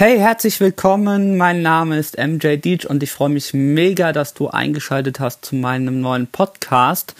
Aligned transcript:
Hey, 0.00 0.18
herzlich 0.18 0.58
willkommen. 0.60 1.36
Mein 1.36 1.60
Name 1.60 1.98
ist 1.98 2.16
MJ 2.16 2.56
Deach 2.56 2.88
und 2.88 3.02
ich 3.02 3.10
freue 3.10 3.28
mich 3.28 3.52
mega, 3.52 4.14
dass 4.14 4.32
du 4.32 4.48
eingeschaltet 4.48 5.20
hast 5.20 5.44
zu 5.44 5.56
meinem 5.56 6.00
neuen 6.00 6.26
Podcast. 6.26 7.14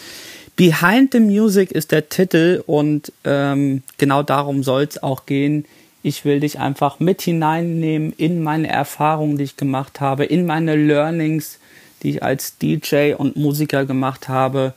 Behind 0.56 1.12
the 1.12 1.21
Music 1.21 1.72
ist 1.72 1.93
der 1.93 2.08
Titel 2.08 2.64
und 2.66 3.12
ähm, 3.24 3.82
genau 3.98 4.22
darum 4.22 4.62
soll 4.62 4.85
es 4.85 5.03
auch 5.03 5.27
gehen. 5.27 5.66
Ich 6.03 6.24
will 6.24 6.40
dich 6.40 6.58
einfach 6.58 7.01
mit 7.01 7.21
hineinnehmen 7.21 8.14
in 8.16 8.43
meine 8.43 8.70
Erfahrungen, 8.70 9.36
die 9.36 9.44
ich 9.44 9.58
gemacht 9.58 10.00
habe, 10.00 10.24
in 10.24 10.46
meine 10.46 10.74
Learnings, 10.74 11.58
die 12.02 12.12
ich 12.12 12.22
als 12.22 12.56
DJ 12.56 13.12
und 13.12 13.36
Musiker 13.36 13.84
gemacht 13.84 14.30
habe. 14.30 14.72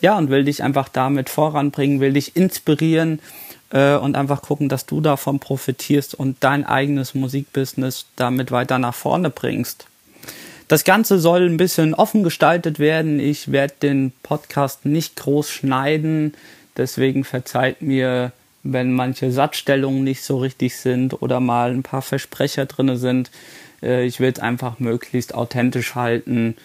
Ja, 0.00 0.16
und 0.16 0.30
will 0.30 0.44
dich 0.44 0.62
einfach 0.62 0.88
damit 0.88 1.28
voranbringen, 1.28 2.00
will 2.00 2.14
dich 2.14 2.34
inspirieren 2.34 3.20
äh, 3.72 3.96
und 3.96 4.16
einfach 4.16 4.42
gucken, 4.42 4.68
dass 4.68 4.86
du 4.86 5.00
davon 5.00 5.40
profitierst 5.40 6.14
und 6.14 6.36
dein 6.40 6.64
eigenes 6.64 7.14
Musikbusiness 7.14 8.06
damit 8.16 8.52
weiter 8.52 8.78
nach 8.78 8.94
vorne 8.94 9.30
bringst. 9.30 9.86
Das 10.68 10.84
Ganze 10.84 11.18
soll 11.18 11.48
ein 11.48 11.56
bisschen 11.56 11.92
offen 11.94 12.22
gestaltet 12.22 12.78
werden. 12.78 13.18
Ich 13.20 13.50
werde 13.50 13.74
den 13.82 14.12
Podcast 14.22 14.86
nicht 14.86 15.16
groß 15.16 15.50
schneiden. 15.50 16.34
Deswegen 16.76 17.24
verzeiht 17.24 17.82
mir, 17.82 18.32
wenn 18.62 18.92
manche 18.92 19.32
Satzstellungen 19.32 20.04
nicht 20.04 20.22
so 20.22 20.38
richtig 20.38 20.76
sind 20.76 21.20
oder 21.20 21.40
mal 21.40 21.70
ein 21.72 21.82
paar 21.82 22.02
Versprecher 22.02 22.66
drin 22.66 22.96
sind. 22.96 23.30
Äh, 23.82 24.06
ich 24.06 24.20
will 24.20 24.32
es 24.34 24.40
einfach 24.40 24.78
möglichst 24.78 25.34
authentisch 25.34 25.94
halten. 25.94 26.56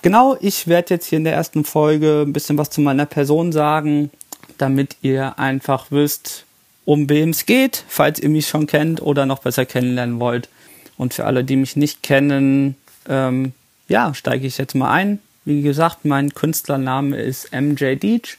Genau, 0.00 0.36
ich 0.40 0.68
werde 0.68 0.94
jetzt 0.94 1.06
hier 1.06 1.18
in 1.18 1.24
der 1.24 1.34
ersten 1.34 1.64
Folge 1.64 2.22
ein 2.26 2.32
bisschen 2.32 2.56
was 2.56 2.70
zu 2.70 2.80
meiner 2.80 3.06
Person 3.06 3.50
sagen, 3.52 4.10
damit 4.56 4.96
ihr 5.02 5.38
einfach 5.38 5.90
wisst, 5.90 6.44
um 6.84 7.08
wem 7.10 7.30
es 7.30 7.44
geht, 7.44 7.84
falls 7.86 8.18
ihr 8.18 8.30
mich 8.30 8.48
schon 8.48 8.66
kennt 8.66 9.02
oder 9.02 9.26
noch 9.26 9.40
besser 9.40 9.66
kennenlernen 9.66 10.20
wollt. 10.20 10.48
Und 10.96 11.14
für 11.14 11.26
alle, 11.26 11.44
die 11.44 11.56
mich 11.56 11.76
nicht 11.76 12.02
kennen, 12.02 12.76
ähm, 13.08 13.52
ja, 13.88 14.14
steige 14.14 14.46
ich 14.46 14.58
jetzt 14.58 14.74
mal 14.74 14.90
ein. 14.90 15.18
Wie 15.44 15.62
gesagt, 15.62 16.04
mein 16.04 16.34
Künstlername 16.34 17.16
ist 17.16 17.52
MJ 17.52 17.96
Deach 17.96 18.36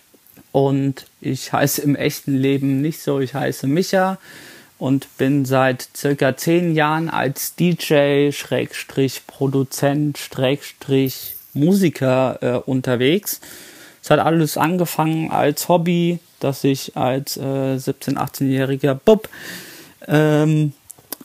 und 0.51 1.05
ich 1.21 1.53
heiße 1.53 1.81
im 1.81 1.95
echten 1.95 2.35
Leben 2.35 2.81
nicht 2.81 3.01
so. 3.01 3.19
Ich 3.19 3.33
heiße 3.33 3.67
Micha 3.67 4.17
und 4.77 5.07
bin 5.17 5.45
seit 5.45 5.89
circa 5.95 6.35
zehn 6.37 6.73
Jahren 6.73 7.09
als 7.09 7.55
DJ, 7.55 8.31
Schrägstrich, 8.31 9.23
Produzent, 9.27 10.17
Schrägstrich, 10.17 11.35
Musiker 11.53 12.39
äh, 12.41 12.69
unterwegs. 12.69 13.41
Es 14.09 14.11
hat 14.17 14.25
alles 14.25 14.57
angefangen 14.57 15.29
als 15.29 15.69
Hobby, 15.69 16.17
dass 16.39 16.63
ich 16.63 16.97
als 16.97 17.37
äh, 17.37 17.75
17-, 17.75 18.15
18-jähriger 18.15 18.95
Bub 18.95 19.29
ähm, 20.07 20.73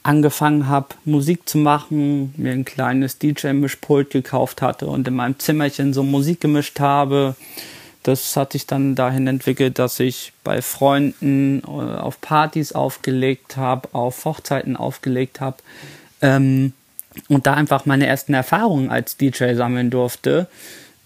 angefangen 0.02 0.68
habe, 0.68 0.88
Musik 1.06 1.48
zu 1.48 1.56
machen, 1.56 2.34
mir 2.36 2.52
ein 2.52 2.66
kleines 2.66 3.18
DJ-Mischpult 3.18 4.10
gekauft 4.10 4.60
hatte 4.60 4.86
und 4.86 5.08
in 5.08 5.14
meinem 5.14 5.38
Zimmerchen 5.38 5.94
so 5.94 6.02
Musik 6.02 6.42
gemischt 6.42 6.78
habe. 6.78 7.36
Das 8.02 8.36
hat 8.36 8.52
sich 8.52 8.66
dann 8.66 8.94
dahin 8.94 9.28
entwickelt, 9.28 9.78
dass 9.78 9.98
ich 9.98 10.34
bei 10.44 10.60
Freunden 10.60 11.62
äh, 11.62 11.68
auf 11.70 12.20
Partys 12.20 12.72
aufgelegt 12.72 13.56
habe, 13.56 13.88
auf 13.92 14.26
Hochzeiten 14.26 14.76
aufgelegt 14.76 15.40
habe 15.40 15.56
ähm, 16.20 16.74
und 17.30 17.46
da 17.46 17.54
einfach 17.54 17.86
meine 17.86 18.06
ersten 18.06 18.34
Erfahrungen 18.34 18.90
als 18.90 19.16
DJ 19.16 19.54
sammeln 19.54 19.88
durfte. 19.88 20.48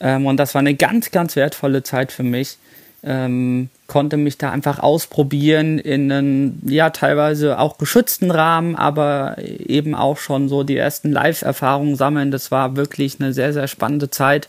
Ähm, 0.00 0.26
und 0.26 0.36
das 0.38 0.54
war 0.54 0.60
eine 0.60 0.74
ganz, 0.74 1.10
ganz 1.10 1.36
wertvolle 1.36 1.82
Zeit 1.82 2.12
für 2.12 2.22
mich. 2.22 2.58
Ähm, 3.02 3.68
konnte 3.86 4.16
mich 4.16 4.38
da 4.38 4.50
einfach 4.50 4.80
ausprobieren 4.80 5.78
in 5.78 6.10
einem, 6.10 6.58
ja, 6.66 6.90
teilweise 6.90 7.58
auch 7.58 7.78
geschützten 7.78 8.30
Rahmen, 8.30 8.74
aber 8.74 9.36
eben 9.38 9.94
auch 9.94 10.18
schon 10.18 10.48
so 10.48 10.64
die 10.64 10.76
ersten 10.76 11.12
Live-Erfahrungen 11.12 11.96
sammeln. 11.96 12.30
Das 12.30 12.50
war 12.50 12.76
wirklich 12.76 13.20
eine 13.20 13.32
sehr, 13.32 13.52
sehr 13.52 13.68
spannende 13.68 14.10
Zeit. 14.10 14.48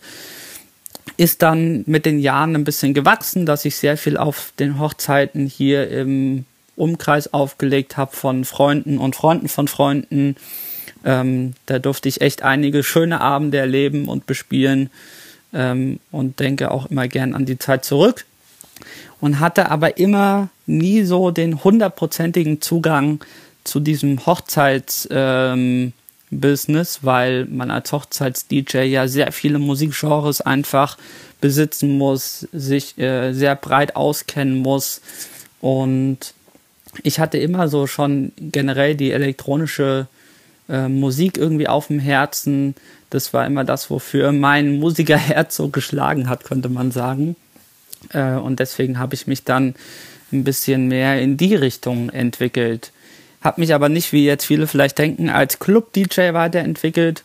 Ist 1.16 1.42
dann 1.42 1.83
mit 1.86 2.05
den 2.05 2.20
Jahren 2.20 2.55
ein 2.55 2.64
bisschen 2.64 2.93
gewachsen, 2.93 3.45
dass 3.45 3.66
ich 3.66 3.76
sehr 3.76 3.98
viel 3.98 4.17
auf 4.17 4.52
den 4.58 4.80
Hochzeiten 4.80 5.45
hier 5.45 5.89
im 5.89 6.45
Umkreis 6.76 7.33
aufgelegt 7.33 7.98
habe 7.98 8.16
von 8.16 8.45
Freunden 8.45 8.98
und 8.98 9.16
Freunden 9.16 9.48
von 9.48 9.67
Freunden. 9.67 10.37
Ähm, 11.05 11.54
da 11.66 11.77
durfte 11.77 12.10
ich 12.10 12.21
echt 12.21 12.42
einige 12.42 12.83
schöne 12.83 13.21
Abende 13.21 13.58
erleben 13.58 14.08
und 14.08 14.26
bespielen 14.26 14.89
ähm, 15.54 15.99
und 16.11 16.39
denke 16.39 16.71
auch 16.71 16.87
immer 16.87 17.08
gern 17.08 17.33
an 17.33 17.45
die 17.45 17.60
Zeit 17.60 17.86
zurück. 17.86 18.26
Und 19.21 19.39
hatte 19.39 19.70
aber 19.70 19.98
immer 19.98 20.49
nie 20.65 21.04
so 21.04 21.32
den 21.32 21.64
hundertprozentigen 21.64 22.61
Zugang 22.61 23.20
zu 23.65 23.82
diesem 23.82 24.26
Hochzeitsbusiness, 24.26 25.93
ähm, 26.32 27.02
weil 27.02 27.45
man 27.45 27.70
als 27.71 27.92
Hochzeits-DJ 27.92 28.83
ja 28.83 29.08
sehr 29.10 29.32
viele 29.33 29.60
Musikgenres 29.60 30.39
einfach 30.39 30.98
besitzen 31.42 31.98
muss, 31.98 32.48
sich 32.54 32.98
äh, 32.98 33.33
sehr 33.33 33.55
breit 33.55 33.95
auskennen 33.95 34.58
muss. 34.58 35.02
Und 35.60 36.33
ich 37.04 37.20
hatte 37.20 37.37
immer 37.37 37.67
so 37.67 37.87
schon 37.87 38.31
generell 38.37 38.95
die 38.95 39.11
elektronische 39.11 40.08
äh, 40.69 40.87
Musik 40.87 41.37
irgendwie 41.37 41.67
auf 41.67 41.87
dem 41.87 41.99
Herzen. 41.99 42.75
Das 43.09 43.33
war 43.33 43.45
immer 43.45 43.63
das, 43.63 43.89
wofür 43.89 44.31
mein 44.31 44.80
Musikerherz 44.80 45.55
so 45.55 45.69
geschlagen 45.69 46.30
hat, 46.30 46.43
könnte 46.43 46.69
man 46.69 46.91
sagen. 46.91 47.35
Äh, 48.13 48.33
und 48.33 48.59
deswegen 48.59 48.99
habe 48.99 49.15
ich 49.15 49.27
mich 49.27 49.43
dann 49.43 49.75
ein 50.31 50.43
bisschen 50.43 50.87
mehr 50.87 51.21
in 51.21 51.37
die 51.37 51.55
Richtung 51.55 52.09
entwickelt. 52.09 52.91
Habe 53.41 53.61
mich 53.61 53.73
aber 53.73 53.89
nicht, 53.89 54.11
wie 54.11 54.25
jetzt 54.25 54.45
viele 54.45 54.67
vielleicht 54.67 54.97
denken, 54.97 55.30
als 55.30 55.59
Club-DJ 55.59 56.33
weiterentwickelt, 56.33 57.23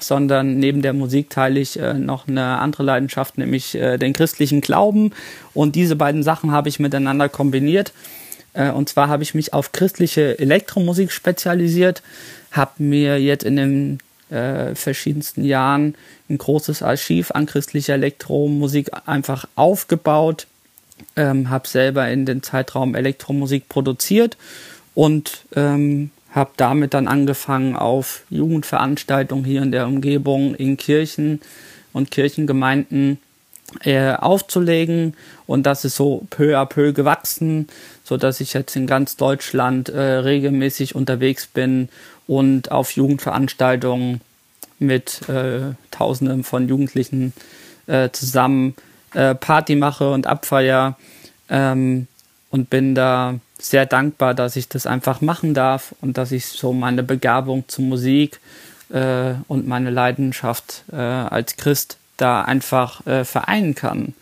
sondern 0.00 0.58
neben 0.58 0.82
der 0.82 0.92
Musik 0.92 1.30
teile 1.30 1.60
ich 1.60 1.78
äh, 1.78 1.94
noch 1.94 2.26
eine 2.26 2.58
andere 2.58 2.82
Leidenschaft, 2.82 3.38
nämlich 3.38 3.74
äh, 3.74 3.98
den 3.98 4.12
christlichen 4.12 4.60
Glauben. 4.60 5.12
Und 5.54 5.76
diese 5.76 5.96
beiden 5.96 6.22
Sachen 6.22 6.50
habe 6.50 6.68
ich 6.68 6.78
miteinander 6.78 7.28
kombiniert. 7.28 7.92
Äh, 8.54 8.70
und 8.70 8.88
zwar 8.88 9.08
habe 9.08 9.22
ich 9.22 9.34
mich 9.34 9.52
auf 9.52 9.72
christliche 9.72 10.38
Elektromusik 10.38 11.12
spezialisiert, 11.12 12.02
habe 12.50 12.82
mir 12.82 13.20
jetzt 13.20 13.44
in 13.44 13.56
den 13.56 13.98
äh, 14.30 14.74
verschiedensten 14.74 15.44
Jahren 15.44 15.94
ein 16.28 16.38
großes 16.38 16.82
Archiv 16.82 17.30
an 17.32 17.46
christlicher 17.46 17.94
Elektromusik 17.94 18.90
einfach 19.06 19.46
aufgebaut, 19.56 20.46
ähm, 21.16 21.50
habe 21.50 21.68
selber 21.68 22.08
in 22.08 22.26
den 22.26 22.42
Zeitraum 22.42 22.94
Elektromusik 22.94 23.68
produziert 23.68 24.36
und 24.94 25.44
ähm, 25.54 26.10
habe 26.30 26.50
damit 26.56 26.94
dann 26.94 27.08
angefangen, 27.08 27.76
auf 27.76 28.22
Jugendveranstaltungen 28.30 29.44
hier 29.44 29.62
in 29.62 29.72
der 29.72 29.86
Umgebung, 29.86 30.54
in 30.54 30.76
Kirchen 30.76 31.40
und 31.92 32.10
Kirchengemeinden 32.10 33.18
äh, 33.84 34.12
aufzulegen. 34.12 35.14
Und 35.46 35.64
das 35.64 35.84
ist 35.84 35.96
so 35.96 36.26
peu 36.30 36.56
à 36.58 36.66
peu 36.66 36.92
gewachsen, 36.92 37.68
so 38.04 38.16
dass 38.16 38.40
ich 38.40 38.52
jetzt 38.52 38.76
in 38.76 38.86
ganz 38.86 39.16
Deutschland 39.16 39.88
äh, 39.88 40.00
regelmäßig 40.00 40.94
unterwegs 40.94 41.46
bin 41.46 41.88
und 42.26 42.70
auf 42.70 42.92
Jugendveranstaltungen 42.92 44.20
mit 44.78 45.28
äh, 45.28 45.74
Tausenden 45.90 46.44
von 46.44 46.68
Jugendlichen 46.68 47.32
äh, 47.86 48.10
zusammen 48.10 48.74
äh, 49.14 49.34
Party 49.34 49.76
mache 49.76 50.10
und 50.10 50.26
abfeier 50.26 50.96
ähm, 51.48 52.06
und 52.50 52.70
bin 52.70 52.94
da 52.94 53.38
sehr 53.58 53.86
dankbar, 53.86 54.34
dass 54.34 54.56
ich 54.56 54.68
das 54.68 54.86
einfach 54.86 55.20
machen 55.20 55.54
darf 55.54 55.94
und 56.00 56.18
dass 56.18 56.32
ich 56.32 56.46
so 56.46 56.72
meine 56.72 57.02
Begabung 57.02 57.64
zur 57.68 57.84
Musik 57.84 58.40
und 58.90 59.68
meine 59.68 59.88
Leidenschaft 59.88 60.82
als 60.90 61.56
Christ 61.56 61.96
da 62.16 62.42
einfach 62.42 63.06
äh, 63.06 63.24
vereinen 63.24 63.74
kann. 63.74 64.14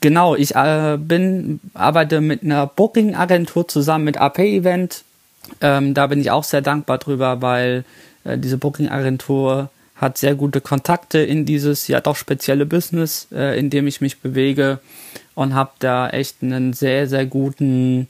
Genau, 0.00 0.34
ich 0.34 0.54
bin, 0.54 1.60
arbeite 1.74 2.22
mit 2.22 2.42
einer 2.42 2.66
Booking-Agentur 2.66 3.68
zusammen 3.68 4.04
mit 4.04 4.16
AP 4.16 4.38
Event 4.38 5.04
ähm, 5.60 5.94
da 5.94 6.06
bin 6.06 6.20
ich 6.20 6.30
auch 6.30 6.44
sehr 6.44 6.62
dankbar 6.62 6.98
drüber, 6.98 7.42
weil 7.42 7.84
äh, 8.24 8.38
diese 8.38 8.58
Booking-Agentur 8.58 9.70
hat 9.96 10.18
sehr 10.18 10.34
gute 10.34 10.60
Kontakte 10.60 11.18
in 11.18 11.44
dieses 11.44 11.88
ja 11.88 12.00
doch 12.00 12.16
spezielle 12.16 12.66
Business, 12.66 13.28
äh, 13.32 13.58
in 13.58 13.70
dem 13.70 13.86
ich 13.86 14.00
mich 14.00 14.20
bewege 14.20 14.78
und 15.34 15.54
habe 15.54 15.72
da 15.78 16.08
echt 16.08 16.42
einen 16.42 16.72
sehr, 16.72 17.06
sehr 17.06 17.26
guten 17.26 18.08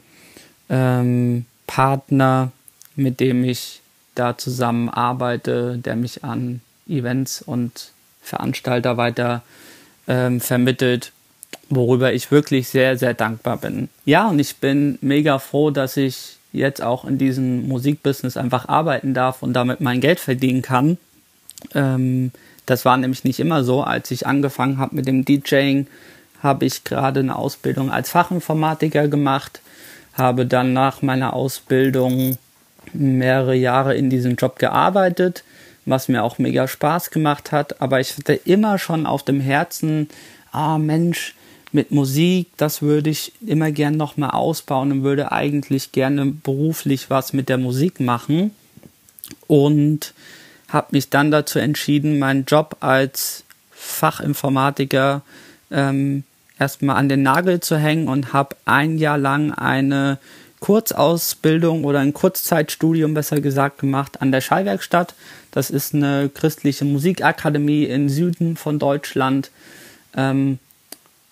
ähm, 0.69 1.47
Partner, 1.67 2.53
mit 2.95 3.21
dem 3.21 3.45
ich 3.45 3.81
da 4.15 4.37
zusammen 4.37 4.89
arbeite, 4.89 5.79
der 5.79 5.97
mich 5.97 6.25
an 6.25 6.61
Events 6.89 7.43
und 7.43 7.93
Veranstalter 8.21 8.97
weiter 8.97 9.43
ähm, 10.09 10.41
vermittelt, 10.41 11.13
worüber 11.69 12.13
ich 12.13 12.31
wirklich 12.31 12.69
sehr, 12.69 12.97
sehr 12.97 13.15
dankbar 13.15 13.57
bin. 13.57 13.89
Ja, 14.05 14.29
und 14.29 14.39
ich 14.39 14.57
bin 14.57 14.99
mega 15.01 15.39
froh, 15.39 15.71
dass 15.71 15.97
ich 15.97 16.37
jetzt 16.53 16.83
auch 16.83 17.05
in 17.05 17.19
diesem 17.19 17.69
Musikbusiness 17.69 18.37
einfach 18.37 18.69
arbeiten 18.69 19.15
darf 19.15 19.43
und 19.43 19.53
damit 19.53 19.81
mein 19.81 20.01
Geld 20.01 20.21
verdienen 20.21 20.63
kann. 20.63 20.99
Ähm, 21.75 22.33
das 22.67 22.85
war 22.85 22.97
nämlich 22.97 23.25
nicht 23.25 23.41
immer 23.41 23.65
so. 23.65 23.83
Als 23.83 24.11
ich 24.11 24.27
angefangen 24.27 24.79
habe 24.79 24.97
mit 24.97 25.07
dem 25.07 25.25
DJing, 25.25 25.87
habe 26.43 26.65
ich 26.65 26.85
gerade 26.85 27.21
eine 27.21 27.37
Ausbildung 27.37 27.91
als 27.91 28.11
Fachinformatiker 28.11 29.09
gemacht, 29.09 29.61
habe 30.15 30.47
dann 30.47 30.73
nach 30.73 31.03
meiner 31.03 31.35
Ausbildung 31.35 32.39
mehrere 32.93 33.55
Jahre 33.55 33.95
in 33.95 34.11
diesem 34.11 34.37
Job 34.37 34.59
gearbeitet, 34.59 35.45
was 35.91 36.09
mir 36.09 36.25
auch 36.25 36.39
mega 36.39 36.67
Spaß 36.69 37.11
gemacht 37.11 37.53
hat. 37.53 37.81
Aber 37.81 38.01
ich 38.01 38.17
hatte 38.17 38.35
immer 38.35 38.79
schon 38.79 39.07
auf 39.07 39.25
dem 39.25 39.41
Herzen, 39.41 40.09
ah 40.53 40.79
Mensch, 40.79 41.35
mit 41.73 41.93
Musik, 41.93 42.49
das 42.57 42.83
würde 42.83 43.11
ich 43.11 43.33
immer 43.47 43.71
gern 43.71 43.97
nochmal 43.97 44.31
ausbauen 44.31 44.91
und 44.91 45.03
würde 45.05 45.31
eigentlich 45.31 45.93
gerne 45.93 46.27
beruflich 46.27 47.11
was 47.11 47.33
mit 47.33 47.49
der 47.49 47.59
Musik 47.59 48.01
machen. 48.01 48.53
Und 49.47 50.15
habe 50.69 50.89
mich 50.91 51.11
dann 51.11 51.31
dazu 51.31 51.59
entschieden, 51.59 52.19
meinen 52.19 52.45
Job 52.45 52.77
als 52.81 53.45
Fachinformatiker 53.71 55.23
ähm, 55.71 56.25
erstmal 56.59 56.97
an 56.97 57.09
den 57.09 57.23
Nagel 57.23 57.61
zu 57.61 57.77
hängen 57.77 58.09
und 58.09 58.33
habe 58.33 58.57
ein 58.65 58.99
Jahr 58.99 59.19
lang 59.19 59.53
eine 59.53 60.19
Kurzausbildung 60.61 61.85
oder 61.85 62.01
ein 62.01 62.15
Kurzzeitstudium 62.15 63.15
besser 63.15 63.41
gesagt 63.41 63.79
gemacht 63.79 64.21
an 64.21 64.31
der 64.31 64.41
Schallwerkstatt. 64.41 65.15
Das 65.51 65.71
ist 65.71 65.95
eine 65.95 66.31
christliche 66.33 66.85
Musikakademie 66.85 67.85
im 67.85 68.09
Süden 68.09 68.57
von 68.57 68.79
Deutschland 68.79 69.51
ähm, 70.17 70.59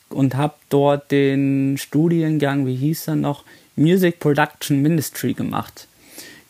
und 0.09 0.35
habe 0.35 0.55
dort 0.71 1.11
den 1.11 1.77
Studiengang, 1.79 2.67
wie 2.67 2.77
hieß 2.77 3.09
er 3.09 3.17
noch, 3.17 3.45
Music 3.77 4.19
Production 4.19 4.83
Ministry 4.83 5.35
gemacht. 5.35 5.87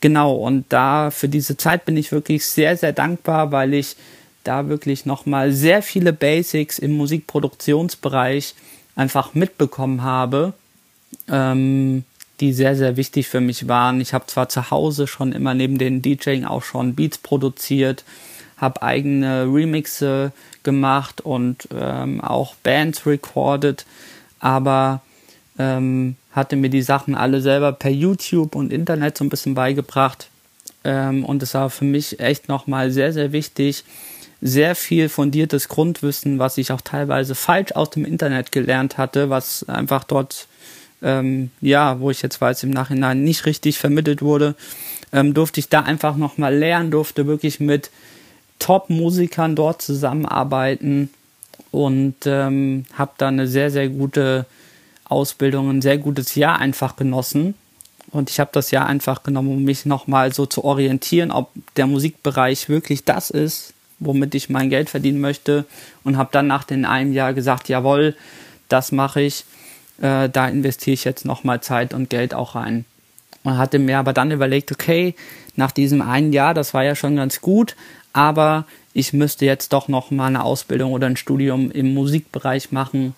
Genau, 0.00 0.34
und 0.36 0.64
da 0.68 1.10
für 1.10 1.28
diese 1.28 1.56
Zeit 1.56 1.84
bin 1.84 1.96
ich 1.96 2.12
wirklich 2.12 2.46
sehr, 2.46 2.76
sehr 2.76 2.92
dankbar, 2.92 3.50
weil 3.50 3.74
ich 3.74 3.96
da 4.44 4.68
wirklich 4.68 5.04
nochmal 5.04 5.52
sehr 5.52 5.82
viele 5.82 6.12
Basics 6.12 6.78
im 6.78 6.92
Musikproduktionsbereich 6.92 8.54
einfach 8.94 9.34
mitbekommen 9.34 10.02
habe, 10.02 10.54
ähm, 11.28 12.04
die 12.40 12.52
sehr, 12.52 12.76
sehr 12.76 12.96
wichtig 12.96 13.28
für 13.28 13.40
mich 13.40 13.68
waren. 13.68 14.00
Ich 14.00 14.14
habe 14.14 14.26
zwar 14.26 14.48
zu 14.48 14.70
Hause 14.70 15.06
schon 15.06 15.32
immer 15.32 15.54
neben 15.54 15.78
den 15.78 16.02
DJing 16.02 16.44
auch 16.44 16.62
schon 16.62 16.94
Beats 16.94 17.18
produziert, 17.18 18.04
habe 18.56 18.82
eigene 18.82 19.44
Remixe 19.44 20.32
gemacht 20.62 21.20
und 21.20 21.68
ähm, 21.74 22.20
auch 22.20 22.54
Bands 22.56 23.06
recorded, 23.06 23.86
aber 24.40 25.02
ähm, 25.58 26.16
hatte 26.32 26.56
mir 26.56 26.70
die 26.70 26.82
Sachen 26.82 27.14
alle 27.14 27.40
selber 27.40 27.72
per 27.72 27.90
YouTube 27.90 28.54
und 28.54 28.72
Internet 28.72 29.18
so 29.18 29.24
ein 29.24 29.28
bisschen 29.28 29.54
beigebracht. 29.54 30.28
Ähm, 30.84 31.24
und 31.24 31.42
es 31.42 31.54
war 31.54 31.70
für 31.70 31.84
mich 31.84 32.20
echt 32.20 32.48
nochmal 32.48 32.90
sehr, 32.90 33.12
sehr 33.12 33.32
wichtig, 33.32 33.84
sehr 34.40 34.74
viel 34.76 35.08
fundiertes 35.08 35.68
Grundwissen, 35.68 36.38
was 36.38 36.58
ich 36.58 36.70
auch 36.70 36.80
teilweise 36.80 37.34
falsch 37.34 37.72
aus 37.72 37.90
dem 37.90 38.04
Internet 38.04 38.52
gelernt 38.52 38.96
hatte, 38.96 39.30
was 39.30 39.68
einfach 39.68 40.04
dort, 40.04 40.46
ähm, 41.02 41.50
ja, 41.60 42.00
wo 42.00 42.10
ich 42.10 42.22
jetzt 42.22 42.40
weiß, 42.40 42.62
im 42.64 42.70
Nachhinein 42.70 43.24
nicht 43.24 43.46
richtig 43.46 43.78
vermittelt 43.78 44.22
wurde, 44.22 44.54
ähm, 45.12 45.34
durfte 45.34 45.60
ich 45.60 45.68
da 45.68 45.80
einfach 45.80 46.16
nochmal 46.16 46.54
lernen, 46.54 46.90
durfte 46.90 47.26
wirklich 47.26 47.60
mit 47.60 47.90
Top-Musikern 48.58 49.54
dort 49.56 49.82
zusammenarbeiten 49.82 51.10
und 51.70 52.14
ähm, 52.26 52.84
habe 52.94 53.12
da 53.18 53.28
eine 53.28 53.46
sehr, 53.46 53.70
sehr 53.70 53.88
gute 53.88 54.46
Ausbildung, 55.04 55.70
ein 55.70 55.82
sehr 55.82 55.98
gutes 55.98 56.34
Jahr 56.34 56.58
einfach 56.58 56.96
genossen. 56.96 57.54
Und 58.10 58.30
ich 58.30 58.40
habe 58.40 58.50
das 58.52 58.70
Jahr 58.70 58.86
einfach 58.86 59.22
genommen, 59.22 59.50
um 59.50 59.64
mich 59.64 59.84
nochmal 59.84 60.32
so 60.32 60.46
zu 60.46 60.64
orientieren, 60.64 61.30
ob 61.30 61.50
der 61.76 61.86
Musikbereich 61.86 62.68
wirklich 62.68 63.04
das 63.04 63.30
ist, 63.30 63.74
womit 63.98 64.34
ich 64.34 64.48
mein 64.48 64.70
Geld 64.70 64.88
verdienen 64.88 65.20
möchte. 65.20 65.66
Und 66.04 66.16
habe 66.16 66.30
dann 66.32 66.46
nach 66.46 66.64
den 66.64 66.84
einem 66.84 67.12
Jahr 67.12 67.34
gesagt, 67.34 67.68
jawohl, 67.68 68.16
das 68.68 68.92
mache 68.92 69.20
ich. 69.20 69.44
Äh, 70.00 70.28
da 70.28 70.48
investiere 70.48 70.94
ich 70.94 71.04
jetzt 71.04 71.24
nochmal 71.24 71.60
Zeit 71.60 71.94
und 71.94 72.10
Geld 72.10 72.34
auch 72.34 72.54
rein. 72.54 72.84
Und 73.44 73.58
hatte 73.58 73.78
mir 73.78 73.98
aber 73.98 74.12
dann 74.12 74.30
überlegt, 74.30 74.72
okay, 74.72 75.14
nach 75.56 75.72
diesem 75.72 76.02
einen 76.02 76.32
Jahr, 76.32 76.54
das 76.54 76.74
war 76.74 76.84
ja 76.84 76.94
schon 76.94 77.16
ganz 77.16 77.40
gut, 77.40 77.76
aber 78.12 78.64
ich 78.92 79.12
müsste 79.12 79.44
jetzt 79.44 79.72
doch 79.72 79.88
noch 79.88 80.10
mal 80.10 80.26
eine 80.26 80.44
Ausbildung 80.44 80.92
oder 80.92 81.06
ein 81.06 81.16
Studium 81.16 81.70
im 81.70 81.94
Musikbereich 81.94 82.72
machen, 82.72 83.14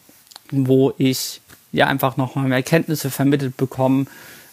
wo 0.50 0.92
ich 0.98 1.40
ja 1.72 1.86
einfach 1.86 2.16
noch 2.16 2.34
mal 2.34 2.48
mehr 2.48 2.62
Kenntnisse 2.62 3.10
vermittelt 3.10 3.56
bekomme, 3.56 4.06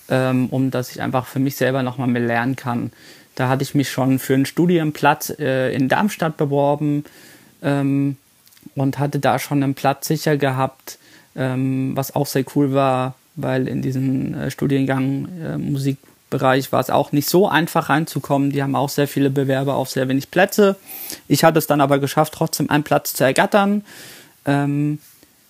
ähm, 0.09 0.47
um 0.51 0.71
dass 0.71 0.91
ich 0.91 1.01
einfach 1.01 1.25
für 1.25 1.39
mich 1.39 1.55
selber 1.55 1.83
noch 1.83 1.97
mal 1.97 2.07
mehr 2.07 2.21
lernen 2.21 2.55
kann. 2.55 2.91
Da 3.35 3.49
hatte 3.49 3.63
ich 3.63 3.75
mich 3.75 3.89
schon 3.89 4.19
für 4.19 4.33
einen 4.33 4.45
Studienplatz 4.45 5.33
äh, 5.37 5.73
in 5.73 5.89
Darmstadt 5.89 6.37
beworben 6.37 7.03
ähm, 7.61 8.17
und 8.75 8.99
hatte 8.99 9.19
da 9.19 9.39
schon 9.39 9.63
einen 9.63 9.75
Platz 9.75 10.07
sicher 10.07 10.37
gehabt, 10.37 10.97
ähm, 11.37 11.95
was 11.95 12.15
auch 12.15 12.25
sehr 12.25 12.43
cool 12.55 12.73
war, 12.73 13.15
weil 13.35 13.67
in 13.67 13.81
diesem 13.81 14.33
äh, 14.33 14.51
Studiengang 14.51 15.27
äh, 15.41 15.57
Musik 15.57 15.97
Bereich 16.29 16.73
war 16.73 16.81
es 16.81 16.89
auch 16.89 17.13
nicht 17.13 17.29
so 17.29 17.47
einfach 17.47 17.87
reinzukommen. 17.89 18.51
Die 18.51 18.61
haben 18.61 18.75
auch 18.75 18.89
sehr 18.89 19.07
viele 19.07 19.29
Bewerber 19.29 19.75
auf 19.75 19.89
sehr 19.89 20.09
wenig 20.09 20.29
Plätze. 20.29 20.75
Ich 21.29 21.45
hatte 21.45 21.57
es 21.57 21.67
dann 21.67 21.79
aber 21.79 21.99
geschafft, 21.99 22.33
trotzdem 22.33 22.69
einen 22.69 22.83
Platz 22.83 23.13
zu 23.13 23.23
ergattern. 23.23 23.85
Ähm, 24.45 24.99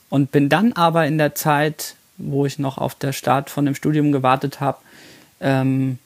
und 0.10 0.32
bin 0.32 0.50
dann 0.50 0.74
aber 0.74 1.08
in 1.08 1.18
der 1.18 1.36
Zeit, 1.36 1.96
wo 2.18 2.46
ich 2.46 2.60
noch 2.60 2.78
auf 2.78 2.96
der 2.96 3.12
Start 3.12 3.50
von 3.50 3.66
dem 3.66 3.76
Studium 3.76 4.12
gewartet 4.12 4.60
habe, 4.60 4.78
ähm, 5.42 5.98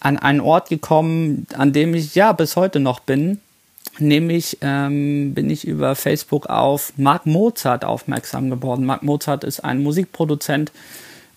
an 0.00 0.18
einen 0.18 0.40
Ort 0.40 0.68
gekommen, 0.68 1.46
an 1.54 1.72
dem 1.72 1.94
ich 1.94 2.14
ja 2.14 2.32
bis 2.32 2.56
heute 2.56 2.80
noch 2.80 3.00
bin. 3.00 3.40
Nämlich 4.00 4.58
ähm, 4.60 5.34
bin 5.34 5.50
ich 5.50 5.66
über 5.66 5.94
Facebook 5.94 6.46
auf 6.46 6.92
Mark 6.96 7.26
Mozart 7.26 7.84
aufmerksam 7.84 8.50
geworden. 8.50 8.84
Mark 8.84 9.02
Mozart 9.02 9.44
ist 9.44 9.60
ein 9.60 9.82
Musikproduzent, 9.82 10.72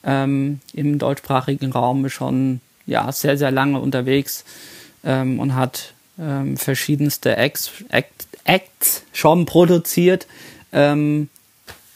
ähm, 0.04 0.60
im 0.74 1.00
deutschsprachigen 1.00 1.72
Raum 1.72 2.10
schon 2.10 2.62
ja, 2.86 3.12
sehr, 3.12 3.38
sehr 3.38 3.52
lange 3.52 3.80
unterwegs 3.80 4.44
ähm, 5.04 5.40
und 5.40 5.56
hat 5.56 5.94
ähm, 6.20 6.58
verschiedenste 6.58 7.38
Acts, 7.38 7.72
Act, 7.90 8.28
Acts 8.44 9.04
schon 9.14 9.46
produziert. 9.46 10.28
Ähm, 10.72 11.30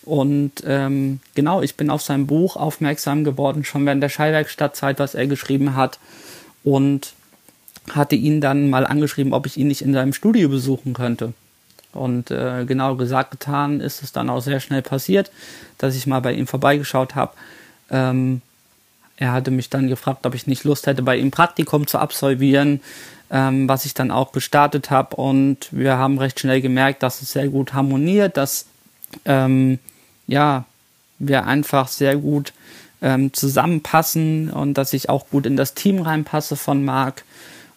und 0.04 0.52
ähm, 0.66 1.20
genau, 1.34 1.62
ich 1.62 1.76
bin 1.76 1.90
auf 1.90 2.04
sein 2.04 2.28
Buch 2.28 2.56
aufmerksam 2.56 3.24
geworden, 3.24 3.64
schon 3.64 3.86
während 3.86 4.04
der 4.04 4.10
Schallwerkstattzeit, 4.10 5.00
was 5.00 5.16
er 5.16 5.26
geschrieben 5.26 5.76
hat. 5.76 6.00
Und 6.64 7.14
hatte 7.92 8.16
ihn 8.16 8.42
dann 8.42 8.70
mal 8.70 8.86
angeschrieben, 8.86 9.34
ob 9.34 9.46
ich 9.46 9.58
ihn 9.58 9.68
nicht 9.68 9.82
in 9.82 9.94
seinem 9.94 10.14
Studio 10.14 10.50
besuchen 10.50 10.94
könnte. 10.94 11.34
Und 11.94 12.30
äh, 12.30 12.66
genau 12.66 12.96
gesagt, 12.96 13.32
getan 13.32 13.80
ist 13.80 14.04
es 14.04 14.12
dann 14.12 14.30
auch 14.30 14.42
sehr 14.42 14.60
schnell 14.60 14.82
passiert, 14.82 15.32
dass 15.78 15.96
ich 15.96 16.08
mal 16.08 16.20
bei 16.20 16.34
ihm 16.34 16.48
vorbeigeschaut 16.48 17.16
habe. 17.16 17.34
Ähm, 17.90 18.42
er 19.18 19.32
hatte 19.32 19.52
mich 19.52 19.70
dann 19.70 19.88
gefragt, 19.88 20.26
ob 20.26 20.36
ich 20.36 20.46
nicht 20.46 20.66
Lust 20.66 20.88
hätte, 20.88 21.02
bei 21.02 21.18
ihm 21.18 21.32
Praktikum 21.32 21.88
zu 21.88 21.98
absolvieren, 21.98 22.82
ähm, 23.32 23.70
was 23.70 23.86
ich 23.86 23.94
dann 23.94 24.12
auch 24.12 24.34
gestartet 24.34 24.92
habe. 24.92 25.16
Und 25.16 25.70
wir 25.72 25.98
haben 25.98 26.18
recht 26.18 26.40
schnell 26.40 26.62
gemerkt, 26.62 27.02
dass 27.02 27.22
es 27.22 27.32
sehr 27.32 27.48
gut 27.48 27.74
harmoniert, 27.74 28.36
dass 28.36 28.66
ähm, 29.24 29.80
ja, 30.28 30.66
wir 31.18 31.46
einfach 31.46 31.88
sehr 31.88 32.18
gut 32.18 32.52
ähm, 33.02 33.32
zusammenpassen 33.34 34.50
und 34.50 34.74
dass 34.74 34.92
ich 34.92 35.10
auch 35.10 35.30
gut 35.30 35.46
in 35.46 35.56
das 35.56 35.76
Team 35.76 36.02
reinpasse 36.02 36.56
von 36.56 36.84
Marc. 36.84 37.24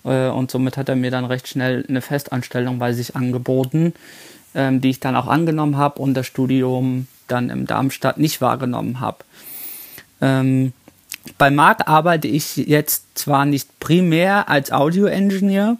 Äh, 0.04 0.28
und 0.28 0.50
somit 0.50 0.76
hat 0.76 0.88
er 0.88 0.96
mir 0.96 1.10
dann 1.10 1.24
recht 1.24 1.48
schnell 1.48 1.84
eine 1.88 2.00
Festanstellung 2.00 2.78
bei 2.78 2.92
sich 2.92 3.16
angeboten, 3.16 3.94
ähm, 4.54 4.80
die 4.80 4.90
ich 4.90 5.00
dann 5.00 5.16
auch 5.16 5.26
angenommen 5.26 5.76
habe 5.76 6.00
und 6.00 6.14
das 6.14 6.26
Studium 6.26 7.06
dann 7.26 7.50
im 7.50 7.66
Darmstadt 7.66 8.18
nicht 8.18 8.40
wahrgenommen 8.40 9.00
habe. 9.00 9.18
Ähm, 10.20 10.72
bei 11.36 11.50
Marc 11.50 11.88
arbeite 11.88 12.28
ich 12.28 12.56
jetzt 12.56 13.04
zwar 13.14 13.44
nicht 13.44 13.80
primär 13.80 14.48
als 14.48 14.72
Audio-Engineer, 14.72 15.76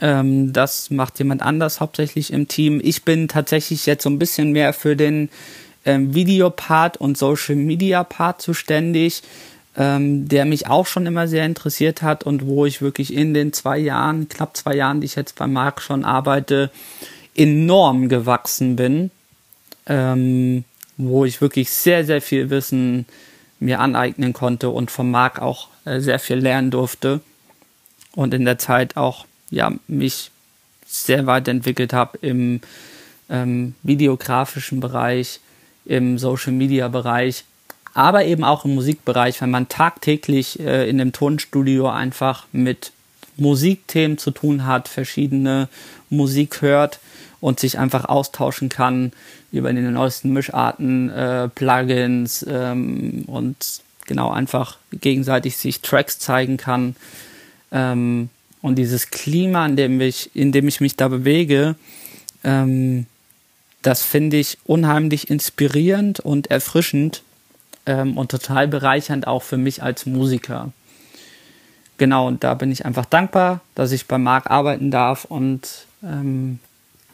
ähm, 0.00 0.52
das 0.52 0.90
macht 0.90 1.18
jemand 1.20 1.42
anders 1.42 1.80
hauptsächlich 1.80 2.32
im 2.32 2.48
Team. 2.48 2.80
Ich 2.82 3.04
bin 3.04 3.28
tatsächlich 3.28 3.86
jetzt 3.86 4.02
so 4.02 4.10
ein 4.10 4.18
bisschen 4.18 4.52
mehr 4.52 4.72
für 4.72 4.96
den 4.96 5.30
Videopart 5.86 6.96
und 6.96 7.18
Social 7.18 7.56
Media 7.56 8.02
Part 8.04 8.40
zuständig, 8.40 9.22
ähm, 9.76 10.28
der 10.28 10.44
mich 10.44 10.66
auch 10.66 10.86
schon 10.86 11.06
immer 11.06 11.26
sehr 11.26 11.44
interessiert 11.44 12.02
hat 12.02 12.24
und 12.24 12.46
wo 12.46 12.64
ich 12.66 12.80
wirklich 12.80 13.12
in 13.12 13.34
den 13.34 13.52
zwei 13.52 13.78
Jahren, 13.78 14.28
knapp 14.28 14.56
zwei 14.56 14.74
Jahren, 14.74 15.00
die 15.00 15.06
ich 15.06 15.16
jetzt 15.16 15.36
bei 15.36 15.46
Marc 15.46 15.82
schon 15.82 16.04
arbeite, 16.04 16.70
enorm 17.34 18.08
gewachsen 18.08 18.76
bin, 18.76 19.10
ähm, 19.86 20.64
wo 20.96 21.24
ich 21.24 21.40
wirklich 21.40 21.70
sehr, 21.70 22.04
sehr 22.04 22.22
viel 22.22 22.50
Wissen 22.50 23.06
mir 23.58 23.80
aneignen 23.80 24.32
konnte 24.32 24.70
und 24.70 24.90
vom 24.90 25.10
Marc 25.10 25.40
auch 25.40 25.68
äh, 25.84 26.00
sehr 26.00 26.18
viel 26.18 26.36
lernen 26.36 26.70
durfte 26.70 27.20
und 28.14 28.32
in 28.34 28.44
der 28.44 28.58
Zeit 28.58 28.96
auch 28.96 29.26
ja 29.50 29.72
mich 29.88 30.30
sehr 30.86 31.26
weit 31.26 31.48
entwickelt 31.48 31.92
habe 31.92 32.18
im 32.18 32.60
ähm, 33.28 33.74
videografischen 33.82 34.80
Bereich, 34.80 35.40
im 35.84 36.18
Social 36.18 36.52
Media 36.52 36.88
Bereich, 36.88 37.44
aber 37.94 38.24
eben 38.24 38.44
auch 38.44 38.64
im 38.64 38.74
Musikbereich, 38.74 39.40
wenn 39.40 39.50
man 39.50 39.68
tagtäglich 39.68 40.60
äh, 40.60 40.88
in 40.88 40.98
dem 40.98 41.12
Tonstudio 41.12 41.88
einfach 41.88 42.46
mit 42.52 42.92
Musikthemen 43.36 44.18
zu 44.18 44.32
tun 44.32 44.66
hat, 44.66 44.88
verschiedene 44.88 45.68
Musik 46.10 46.60
hört 46.60 46.98
und 47.40 47.60
sich 47.60 47.78
einfach 47.78 48.04
austauschen 48.04 48.68
kann 48.68 49.12
über 49.52 49.72
die 49.72 49.80
neuesten 49.80 50.32
Mischarten, 50.32 51.10
äh, 51.10 51.48
Plugins 51.48 52.44
ähm, 52.48 53.24
und 53.26 53.82
genau 54.06 54.30
einfach 54.30 54.78
gegenseitig 54.92 55.56
sich 55.56 55.80
Tracks 55.80 56.18
zeigen 56.18 56.56
kann. 56.56 56.96
Ähm, 57.70 58.28
und 58.60 58.76
dieses 58.76 59.10
Klima, 59.10 59.66
in 59.66 59.76
dem 59.76 60.00
ich, 60.00 60.34
in 60.34 60.50
dem 60.50 60.66
ich 60.66 60.80
mich 60.80 60.96
da 60.96 61.08
bewege, 61.08 61.76
ähm, 62.42 63.06
das 63.82 64.02
finde 64.02 64.38
ich 64.38 64.58
unheimlich 64.64 65.30
inspirierend 65.30 66.18
und 66.20 66.50
erfrischend 66.50 67.22
ähm, 67.86 68.16
und 68.16 68.30
total 68.30 68.68
bereichernd 68.68 69.26
auch 69.26 69.42
für 69.42 69.56
mich 69.56 69.82
als 69.82 70.06
Musiker. 70.06 70.72
Genau, 71.98 72.26
und 72.26 72.42
da 72.42 72.54
bin 72.54 72.72
ich 72.72 72.84
einfach 72.84 73.04
dankbar, 73.04 73.60
dass 73.74 73.92
ich 73.92 74.06
bei 74.06 74.18
Marc 74.18 74.50
arbeiten 74.50 74.90
darf 74.90 75.24
und 75.24 75.86
ähm, 76.02 76.58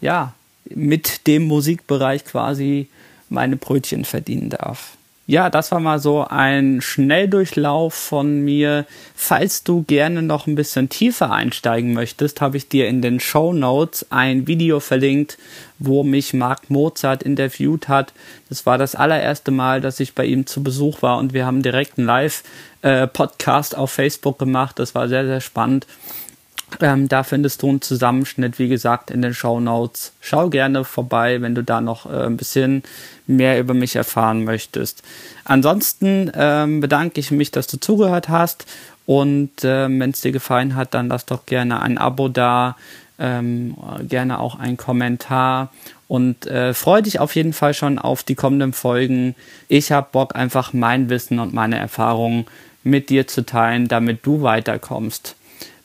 ja, 0.00 0.33
mit 0.65 1.27
dem 1.27 1.47
Musikbereich 1.47 2.25
quasi 2.25 2.89
meine 3.29 3.57
Brötchen 3.57 4.05
verdienen 4.05 4.50
darf. 4.50 4.97
Ja, 5.31 5.49
das 5.49 5.71
war 5.71 5.79
mal 5.79 6.01
so 6.01 6.27
ein 6.29 6.81
Schnelldurchlauf 6.81 7.95
von 7.95 8.41
mir. 8.41 8.85
Falls 9.15 9.63
du 9.63 9.85
gerne 9.85 10.23
noch 10.23 10.49
ein 10.49 10.57
bisschen 10.57 10.89
tiefer 10.89 11.31
einsteigen 11.31 11.93
möchtest, 11.93 12.41
habe 12.41 12.57
ich 12.57 12.69
dir 12.69 12.89
in 12.89 13.01
den 13.01 13.21
Show 13.21 13.53
Notes 13.53 14.07
ein 14.11 14.49
Video 14.49 14.81
verlinkt, 14.81 15.39
wo 15.79 16.03
mich 16.03 16.35
Marc 16.35 16.69
Mozart 16.69 17.23
interviewt 17.23 17.87
hat. 17.87 18.13
Das 18.49 18.67
war 18.67 18.77
das 18.77 18.97
allererste 18.97 19.53
Mal, 19.53 19.81
dass 19.81 20.01
ich 20.01 20.17
bei 20.17 20.25
ihm 20.25 20.47
zu 20.47 20.65
Besuch 20.65 21.01
war 21.01 21.19
und 21.19 21.33
wir 21.33 21.47
haben 21.47 21.63
direkt 21.63 21.97
einen 21.97 22.09
Live-Podcast 22.09 23.77
auf 23.77 23.93
Facebook 23.93 24.37
gemacht. 24.37 24.81
Das 24.81 24.97
war 24.97 25.07
sehr, 25.07 25.27
sehr 25.27 25.41
spannend. 25.41 25.87
Ähm, 26.81 27.09
da 27.09 27.23
findest 27.23 27.62
du 27.62 27.69
einen 27.69 27.83
Zusammenschnitt, 27.83 28.59
wie 28.59 28.69
gesagt, 28.69 29.11
in 29.11 29.23
den 29.23 29.35
Show 29.35 29.61
Notes. 29.61 30.12
Schau 30.21 30.49
gerne 30.49 30.85
vorbei, 30.85 31.43
wenn 31.43 31.55
du 31.55 31.62
da 31.62 31.81
noch 31.81 32.07
äh, 32.07 32.27
ein 32.27 32.37
bisschen 32.37 32.83
mehr 33.27 33.59
über 33.59 33.75
mich 33.75 33.97
erfahren 33.97 34.45
möchtest. 34.45 35.03
Ansonsten 35.45 36.31
ähm, 36.35 36.81
bedanke 36.81 37.21
ich 37.21 37.31
mich, 37.31 37.50
dass 37.50 37.67
du 37.67 37.79
zugehört 37.79 38.29
hast. 38.29 38.67
Und 39.07 39.65
äh, 39.65 39.89
wenn 39.89 40.11
es 40.11 40.21
dir 40.21 40.33
gefallen 40.33 40.77
hat, 40.77 40.95
dann 40.95 41.09
lass 41.09 41.27
doch 41.27 41.45
gerne 41.47 41.83
ein 41.83 41.99
Abo 41.99 42.29
da, 42.29 42.77
ähm, 43.19 43.77
gerne 44.09 44.39
auch 44.39 44.59
einen 44.59 44.77
Kommentar 44.77 45.73
und 46.07 46.47
äh, 46.47 46.75
freue 46.75 47.03
dich 47.03 47.21
auf 47.21 47.35
jeden 47.35 47.53
Fall 47.53 47.75
schon 47.75 47.99
auf 47.99 48.23
die 48.23 48.35
kommenden 48.35 48.73
Folgen. 48.73 49.35
Ich 49.69 49.93
habe 49.93 50.09
Bock, 50.11 50.35
einfach 50.35 50.73
mein 50.73 51.09
Wissen 51.09 51.39
und 51.39 51.53
meine 51.53 51.79
Erfahrungen 51.79 52.47
mit 52.83 53.11
dir 53.11 53.27
zu 53.27 53.45
teilen, 53.45 53.89
damit 53.89 54.25
du 54.25 54.43
weiterkommst. 54.43 55.37